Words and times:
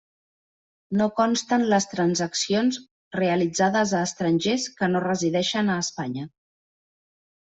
No 0.99 1.07
consten 1.17 1.65
les 1.73 1.85
transaccions 1.91 2.79
realitzades 3.17 3.93
a 3.97 3.99
estrangers 4.07 4.65
que 4.79 4.89
no 4.95 5.03
resideixen 5.05 5.71
a 5.75 5.77
Espanya. 5.83 6.25